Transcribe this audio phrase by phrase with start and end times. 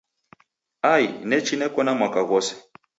[0.93, 2.53] Ai nachi neko na mwaka ghose!